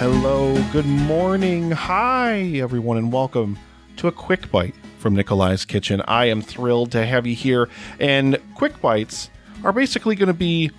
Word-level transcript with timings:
Hello, 0.00 0.54
good 0.72 0.86
morning. 0.86 1.72
Hi, 1.72 2.40
everyone, 2.54 2.96
and 2.96 3.12
welcome 3.12 3.58
to 3.98 4.08
a 4.08 4.12
quick 4.12 4.50
bite 4.50 4.74
from 4.98 5.14
Nikolai's 5.14 5.66
Kitchen. 5.66 6.00
I 6.08 6.24
am 6.24 6.40
thrilled 6.40 6.90
to 6.92 7.04
have 7.04 7.26
you 7.26 7.34
here. 7.34 7.68
And 7.98 8.38
quick 8.54 8.80
bites 8.80 9.28
are 9.62 9.74
basically 9.74 10.14
going 10.14 10.28
to 10.28 10.32
be 10.32 10.70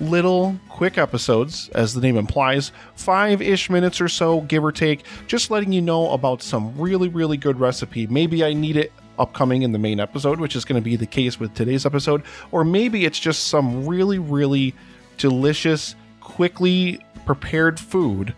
little 0.00 0.58
quick 0.68 0.98
episodes, 0.98 1.68
as 1.68 1.94
the 1.94 2.00
name 2.00 2.16
implies, 2.16 2.72
five 2.96 3.40
ish 3.40 3.70
minutes 3.70 4.00
or 4.00 4.08
so, 4.08 4.40
give 4.40 4.64
or 4.64 4.72
take, 4.72 5.04
just 5.28 5.52
letting 5.52 5.72
you 5.72 5.80
know 5.80 6.10
about 6.10 6.42
some 6.42 6.76
really, 6.76 7.06
really 7.06 7.36
good 7.36 7.60
recipe. 7.60 8.08
Maybe 8.08 8.42
I 8.42 8.54
need 8.54 8.76
it 8.76 8.92
upcoming 9.20 9.62
in 9.62 9.70
the 9.70 9.78
main 9.78 10.00
episode, 10.00 10.40
which 10.40 10.56
is 10.56 10.64
going 10.64 10.82
to 10.82 10.84
be 10.84 10.96
the 10.96 11.06
case 11.06 11.38
with 11.38 11.54
today's 11.54 11.86
episode, 11.86 12.24
or 12.50 12.64
maybe 12.64 13.04
it's 13.04 13.20
just 13.20 13.46
some 13.46 13.86
really, 13.86 14.18
really 14.18 14.74
delicious, 15.16 15.94
quickly 16.18 16.98
prepared 17.24 17.78
food 17.78 18.34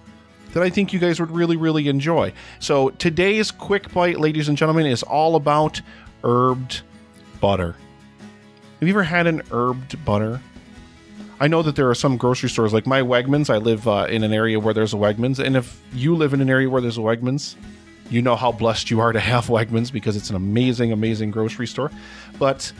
that 0.53 0.63
I 0.63 0.71
think 0.71 0.93
you 0.93 0.99
guys 0.99 1.21
would 1.21 1.31
really, 1.31 1.57
really 1.57 1.89
enjoy. 1.89 2.33
So 2.61 2.91
today's 2.91 3.51
quick 3.51 3.93
bite, 3.93 4.19
ladies 4.19 4.49
and 4.49 4.57
gentlemen, 4.57 4.87
is 4.87 5.03
all 5.03 5.37
about 5.37 5.81
herbed 6.23 6.83
butter. 7.41 7.77
Have 8.81 8.89
you 8.89 8.95
ever 8.95 9.03
had 9.03 9.27
an 9.27 9.43
herbed 9.51 10.05
butter? 10.05 10.41
I 11.39 11.49
know 11.49 11.63
that 11.63 11.77
there 11.77 11.89
are 11.91 11.95
some 11.95 12.17
grocery 12.17 12.49
stores 12.49 12.73
like 12.73 12.87
my 12.87 13.03
Wegmans. 13.03 13.51
I 13.51 13.59
live 13.59 13.87
uh, 13.87 14.07
in 14.09 14.25
an 14.25 14.33
area 14.33 14.59
where 14.59 14.73
there's 14.73 14.95
a 14.95 14.97
Wegmans, 14.97 15.39
and 15.39 15.57
if 15.57 15.83
you 15.93 16.15
live 16.15 16.33
in 16.33 16.41
an 16.41 16.49
area 16.49 16.69
where 16.71 16.81
there's 16.81 16.97
a 16.97 17.03
Wegmans, 17.03 17.57
you 18.09 18.23
know 18.23 18.37
how 18.37 18.53
blessed 18.53 18.91
you 18.91 19.01
are 19.01 19.13
to 19.13 19.21
have 19.21 19.47
Wegmans 19.49 19.93
because 19.93 20.17
it's 20.17 20.31
an 20.31 20.37
amazing, 20.37 20.93
amazing 20.93 21.31
grocery 21.31 21.67
store. 21.67 21.91
But 22.39 22.73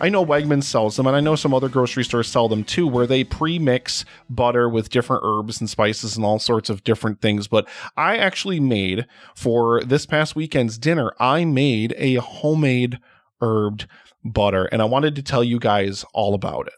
I 0.00 0.08
know 0.08 0.24
Wegmans 0.24 0.64
sells 0.64 0.96
them, 0.96 1.06
and 1.06 1.14
I 1.14 1.20
know 1.20 1.36
some 1.36 1.52
other 1.52 1.68
grocery 1.68 2.04
stores 2.04 2.28
sell 2.28 2.48
them 2.48 2.64
too, 2.64 2.86
where 2.86 3.06
they 3.06 3.22
pre 3.22 3.58
mix 3.58 4.04
butter 4.30 4.68
with 4.68 4.88
different 4.88 5.22
herbs 5.24 5.60
and 5.60 5.68
spices 5.68 6.16
and 6.16 6.24
all 6.24 6.38
sorts 6.38 6.70
of 6.70 6.84
different 6.84 7.20
things. 7.20 7.48
But 7.48 7.68
I 7.96 8.16
actually 8.16 8.60
made 8.60 9.06
for 9.34 9.82
this 9.84 10.06
past 10.06 10.34
weekend's 10.34 10.78
dinner, 10.78 11.12
I 11.18 11.44
made 11.44 11.94
a 11.98 12.14
homemade 12.14 12.98
herbed 13.42 13.86
butter, 14.24 14.66
and 14.66 14.80
I 14.80 14.86
wanted 14.86 15.16
to 15.16 15.22
tell 15.22 15.44
you 15.44 15.58
guys 15.58 16.04
all 16.14 16.34
about 16.34 16.66
it. 16.66 16.74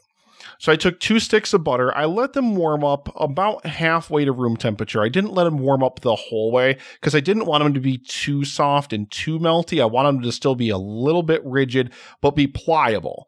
So 0.62 0.70
I 0.70 0.76
took 0.76 1.00
two 1.00 1.18
sticks 1.18 1.52
of 1.54 1.64
butter. 1.64 1.92
I 1.96 2.04
let 2.04 2.34
them 2.34 2.54
warm 2.54 2.84
up 2.84 3.12
about 3.20 3.66
halfway 3.66 4.24
to 4.24 4.30
room 4.30 4.56
temperature. 4.56 5.02
I 5.02 5.08
didn't 5.08 5.34
let 5.34 5.42
them 5.42 5.58
warm 5.58 5.82
up 5.82 5.98
the 5.98 6.14
whole 6.14 6.52
way 6.52 6.78
because 7.00 7.16
I 7.16 7.20
didn't 7.20 7.46
want 7.46 7.64
them 7.64 7.74
to 7.74 7.80
be 7.80 7.98
too 7.98 8.44
soft 8.44 8.92
and 8.92 9.10
too 9.10 9.40
melty. 9.40 9.82
I 9.82 9.86
want 9.86 10.06
them 10.06 10.22
to 10.22 10.30
still 10.30 10.54
be 10.54 10.68
a 10.68 10.78
little 10.78 11.24
bit 11.24 11.44
rigid, 11.44 11.92
but 12.20 12.36
be 12.36 12.46
pliable. 12.46 13.26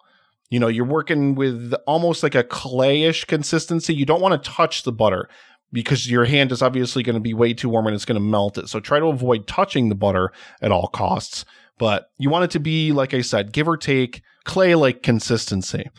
You 0.48 0.60
know, 0.60 0.68
you're 0.68 0.84
working 0.84 1.34
with 1.34 1.74
almost 1.88 2.22
like 2.22 2.36
a 2.36 2.44
clayish 2.44 3.24
consistency. 3.24 3.92
You 3.92 4.06
don't 4.06 4.22
want 4.22 4.40
to 4.40 4.50
touch 4.50 4.84
the 4.84 4.92
butter 4.92 5.28
because 5.72 6.08
your 6.08 6.26
hand 6.26 6.52
is 6.52 6.62
obviously 6.62 7.02
going 7.02 7.14
to 7.14 7.20
be 7.20 7.34
way 7.34 7.52
too 7.52 7.68
warm 7.68 7.88
and 7.88 7.96
it's 7.96 8.04
going 8.04 8.14
to 8.14 8.20
melt 8.20 8.58
it. 8.58 8.68
So 8.68 8.78
try 8.78 9.00
to 9.00 9.06
avoid 9.06 9.48
touching 9.48 9.88
the 9.88 9.96
butter 9.96 10.30
at 10.62 10.70
all 10.70 10.86
costs. 10.86 11.44
But 11.78 12.12
you 12.16 12.30
want 12.30 12.44
it 12.44 12.52
to 12.52 12.60
be, 12.60 12.92
like 12.92 13.12
I 13.12 13.22
said, 13.22 13.52
give 13.52 13.66
or 13.66 13.76
take 13.76 14.22
clay 14.44 14.76
like 14.76 15.02
consistency. 15.02 15.90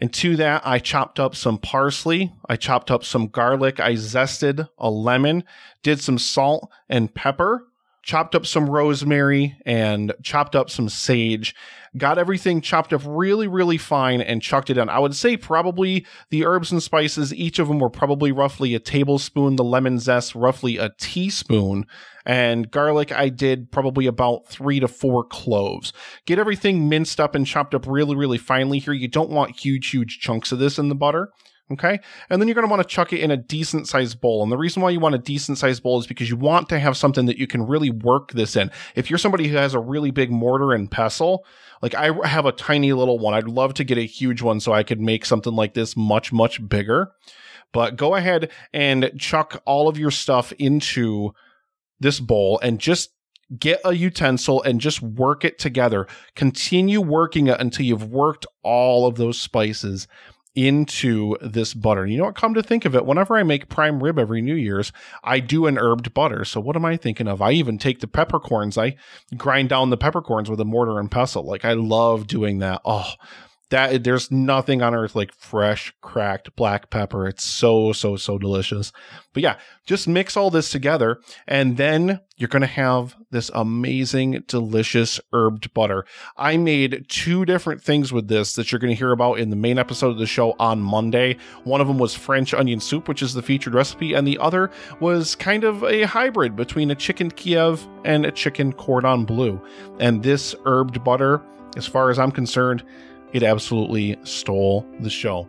And 0.00 0.12
to 0.14 0.36
that, 0.36 0.62
I 0.66 0.78
chopped 0.78 1.18
up 1.18 1.34
some 1.34 1.58
parsley. 1.58 2.32
I 2.48 2.56
chopped 2.56 2.90
up 2.90 3.04
some 3.04 3.28
garlic. 3.28 3.80
I 3.80 3.92
zested 3.92 4.68
a 4.78 4.90
lemon, 4.90 5.44
did 5.82 6.00
some 6.00 6.18
salt 6.18 6.70
and 6.88 7.14
pepper, 7.14 7.66
chopped 8.06 8.36
up 8.36 8.46
some 8.46 8.70
rosemary, 8.70 9.58
and 9.66 10.14
chopped 10.22 10.54
up 10.54 10.70
some 10.70 10.88
sage 10.88 11.54
got 11.96 12.18
everything 12.18 12.60
chopped 12.60 12.92
up 12.92 13.02
really, 13.04 13.48
really 13.48 13.78
fine 13.78 14.20
and 14.20 14.42
chucked 14.42 14.70
it 14.70 14.78
in. 14.78 14.88
I 14.88 14.98
would 14.98 15.14
say 15.14 15.36
probably 15.36 16.06
the 16.30 16.44
herbs 16.44 16.72
and 16.72 16.82
spices, 16.82 17.32
each 17.34 17.58
of 17.58 17.68
them 17.68 17.78
were 17.78 17.90
probably 17.90 18.32
roughly 18.32 18.74
a 18.74 18.78
tablespoon, 18.78 19.56
the 19.56 19.64
lemon 19.64 19.98
zest, 19.98 20.34
roughly 20.34 20.76
a 20.76 20.90
teaspoon, 20.98 21.86
and 22.24 22.70
garlic, 22.70 23.12
I 23.12 23.28
did 23.28 23.70
probably 23.70 24.06
about 24.06 24.46
three 24.46 24.80
to 24.80 24.88
four 24.88 25.24
cloves. 25.24 25.92
Get 26.26 26.38
everything 26.38 26.88
minced 26.88 27.20
up 27.20 27.34
and 27.34 27.46
chopped 27.46 27.74
up 27.74 27.86
really, 27.86 28.16
really 28.16 28.38
finely 28.38 28.78
here. 28.78 28.94
You 28.94 29.08
don't 29.08 29.30
want 29.30 29.58
huge, 29.58 29.90
huge 29.90 30.18
chunks 30.20 30.52
of 30.52 30.58
this 30.58 30.78
in 30.78 30.88
the 30.88 30.94
butter. 30.94 31.30
Okay. 31.72 31.98
And 32.30 32.40
then 32.40 32.46
you're 32.46 32.54
going 32.54 32.66
to 32.66 32.70
want 32.70 32.82
to 32.82 32.88
chuck 32.88 33.12
it 33.12 33.20
in 33.20 33.32
a 33.32 33.36
decent 33.36 33.88
sized 33.88 34.20
bowl. 34.20 34.44
And 34.44 34.52
the 34.52 34.56
reason 34.56 34.82
why 34.82 34.90
you 34.90 35.00
want 35.00 35.16
a 35.16 35.18
decent 35.18 35.58
sized 35.58 35.82
bowl 35.82 35.98
is 35.98 36.06
because 36.06 36.30
you 36.30 36.36
want 36.36 36.68
to 36.68 36.78
have 36.78 36.96
something 36.96 37.26
that 37.26 37.38
you 37.38 37.48
can 37.48 37.66
really 37.66 37.90
work 37.90 38.30
this 38.32 38.54
in. 38.54 38.70
If 38.94 39.10
you're 39.10 39.18
somebody 39.18 39.48
who 39.48 39.56
has 39.56 39.74
a 39.74 39.80
really 39.80 40.12
big 40.12 40.30
mortar 40.30 40.72
and 40.72 40.88
pestle, 40.88 41.44
like 41.82 41.94
I 41.94 42.12
have 42.26 42.46
a 42.46 42.52
tiny 42.52 42.92
little 42.92 43.18
one. 43.18 43.34
I'd 43.34 43.48
love 43.48 43.74
to 43.74 43.84
get 43.84 43.98
a 43.98 44.06
huge 44.06 44.42
one 44.42 44.60
so 44.60 44.72
I 44.72 44.84
could 44.84 45.00
make 45.00 45.24
something 45.24 45.54
like 45.54 45.74
this 45.74 45.96
much, 45.96 46.32
much 46.32 46.66
bigger. 46.68 47.10
But 47.72 47.96
go 47.96 48.14
ahead 48.14 48.52
and 48.72 49.10
chuck 49.18 49.60
all 49.66 49.88
of 49.88 49.98
your 49.98 50.12
stuff 50.12 50.52
into 50.52 51.32
this 51.98 52.20
bowl 52.20 52.60
and 52.62 52.78
just 52.78 53.10
get 53.58 53.80
a 53.84 53.92
utensil 53.92 54.62
and 54.62 54.80
just 54.80 55.02
work 55.02 55.44
it 55.44 55.58
together. 55.58 56.06
Continue 56.36 57.00
working 57.00 57.48
it 57.48 57.60
until 57.60 57.86
you've 57.86 58.08
worked 58.08 58.46
all 58.62 59.06
of 59.06 59.16
those 59.16 59.40
spices 59.40 60.06
into 60.56 61.36
this 61.40 61.74
butter. 61.74 62.06
You 62.06 62.16
know 62.18 62.24
what? 62.24 62.34
Come 62.34 62.54
to 62.54 62.62
think 62.62 62.86
of 62.86 62.96
it, 62.96 63.04
whenever 63.04 63.36
I 63.36 63.42
make 63.42 63.68
prime 63.68 64.02
rib 64.02 64.18
every 64.18 64.40
New 64.40 64.54
Year's, 64.54 64.90
I 65.22 65.38
do 65.38 65.66
an 65.66 65.76
herbed 65.76 66.14
butter. 66.14 66.44
So 66.44 66.60
what 66.60 66.74
am 66.74 66.84
I 66.84 66.96
thinking 66.96 67.28
of? 67.28 67.42
I 67.42 67.52
even 67.52 67.78
take 67.78 68.00
the 68.00 68.08
peppercorns, 68.08 68.78
I 68.78 68.96
grind 69.36 69.68
down 69.68 69.90
the 69.90 69.96
peppercorns 69.96 70.50
with 70.50 70.60
a 70.60 70.64
mortar 70.64 70.98
and 70.98 71.10
pestle. 71.10 71.46
Like 71.46 71.64
I 71.64 71.74
love 71.74 72.26
doing 72.26 72.58
that. 72.60 72.80
Oh, 72.84 73.12
that 73.70 74.04
there's 74.04 74.30
nothing 74.30 74.82
on 74.82 74.94
earth 74.94 75.16
like 75.16 75.32
fresh 75.32 75.92
cracked 76.00 76.54
black 76.56 76.90
pepper. 76.90 77.26
It's 77.26 77.44
so 77.44 77.92
so 77.92 78.16
so 78.16 78.38
delicious. 78.38 78.92
But 79.32 79.42
yeah 79.42 79.56
just 79.86 80.08
mix 80.08 80.36
all 80.36 80.50
this 80.50 80.70
together 80.70 81.20
and 81.46 81.76
then 81.76 82.20
you're 82.36 82.48
going 82.48 82.60
to 82.60 82.66
have 82.66 83.16
this 83.30 83.50
amazing 83.54 84.44
delicious 84.46 85.20
herbed 85.32 85.72
butter. 85.72 86.04
I 86.36 86.56
made 86.56 87.06
two 87.08 87.44
different 87.44 87.82
things 87.82 88.12
with 88.12 88.28
this 88.28 88.54
that 88.54 88.70
you're 88.70 88.78
going 88.78 88.92
to 88.92 88.98
hear 88.98 89.12
about 89.12 89.38
in 89.38 89.50
the 89.50 89.56
main 89.56 89.78
episode 89.78 90.10
of 90.10 90.18
the 90.18 90.26
show 90.26 90.54
on 90.58 90.80
monday. 90.80 91.36
One 91.64 91.80
of 91.80 91.88
them 91.88 91.98
was 91.98 92.14
french 92.14 92.52
onion 92.52 92.80
soup 92.80 93.08
which 93.08 93.22
is 93.22 93.34
the 93.34 93.42
featured 93.42 93.74
recipe 93.74 94.14
and 94.14 94.26
the 94.26 94.38
other 94.38 94.70
was 95.00 95.34
kind 95.34 95.64
of 95.64 95.82
a 95.84 96.02
hybrid 96.02 96.56
between 96.56 96.90
a 96.90 96.96
chicken 96.96 97.30
kiev 97.30 97.86
and 98.04 98.26
a 98.26 98.32
chicken 98.32 98.72
cordon 98.72 99.24
bleu. 99.24 99.60
And 99.98 100.22
this 100.22 100.54
herbed 100.64 101.02
butter 101.02 101.42
as 101.76 101.86
far 101.86 102.10
as 102.10 102.18
i'm 102.18 102.32
concerned 102.32 102.82
it 103.32 103.42
absolutely 103.42 104.16
stole 104.24 104.86
the 105.00 105.10
show. 105.10 105.48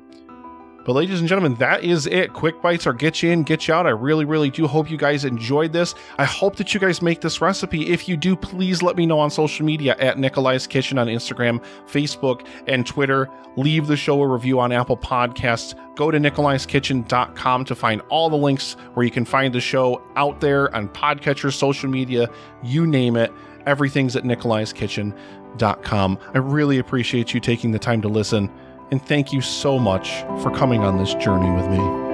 But, 0.87 0.93
ladies 0.93 1.19
and 1.19 1.27
gentlemen, 1.27 1.55
that 1.55 1.83
is 1.83 2.07
it. 2.07 2.31
Quick 2.31 2.61
bites 2.61 2.87
are 2.87 2.93
get 2.93 3.21
you 3.21 3.29
in, 3.29 3.43
get 3.43 3.67
you 3.67 3.73
out. 3.73 3.85
I 3.85 3.89
really, 3.89 4.23
really 4.23 4.49
do 4.49 4.65
hope 4.67 4.89
you 4.89 4.95
guys 4.95 5.25
enjoyed 5.25 5.73
this. 5.73 5.93
I 6.17 6.23
hope 6.23 6.55
that 6.55 6.73
you 6.73 6.79
guys 6.79 7.01
make 7.01 7.19
this 7.19 7.41
recipe. 7.41 7.89
If 7.89 8.07
you 8.07 8.15
do, 8.15 8.37
please 8.37 8.81
let 8.81 8.95
me 8.95 9.05
know 9.05 9.19
on 9.19 9.29
social 9.29 9.65
media 9.65 9.97
at 9.99 10.17
Nikolai's 10.17 10.65
Kitchen 10.65 10.97
on 10.97 11.07
Instagram, 11.07 11.61
Facebook, 11.91 12.47
and 12.67 12.87
Twitter. 12.87 13.27
Leave 13.57 13.87
the 13.87 13.97
show 13.97 14.21
a 14.21 14.27
review 14.27 14.61
on 14.61 14.71
Apple 14.71 14.95
Podcasts. 14.95 15.75
Go 15.97 16.09
to 16.09 16.19
nikolaiskitchen.com 16.19 17.65
to 17.65 17.75
find 17.75 18.01
all 18.07 18.29
the 18.29 18.37
links 18.37 18.77
where 18.93 19.05
you 19.05 19.11
can 19.11 19.25
find 19.25 19.53
the 19.53 19.59
show 19.59 20.01
out 20.15 20.39
there 20.39 20.73
on 20.73 20.87
podcatcher, 20.87 21.51
social 21.51 21.89
media, 21.89 22.29
you 22.63 22.87
name 22.87 23.17
it. 23.17 23.33
Everything's 23.67 24.15
at 24.15 24.25
Nikolai's 24.25 24.73
Kitchen 24.73 25.13
com. 25.83 26.17
I 26.33 26.37
really 26.37 26.79
appreciate 26.79 27.33
you 27.33 27.39
taking 27.39 27.71
the 27.71 27.79
time 27.79 28.01
to 28.03 28.07
listen, 28.07 28.49
and 28.91 29.01
thank 29.01 29.33
you 29.33 29.41
so 29.41 29.77
much 29.79 30.21
for 30.41 30.51
coming 30.51 30.83
on 30.83 30.97
this 30.97 31.13
journey 31.15 31.51
with 31.51 31.67
me. 31.69 32.06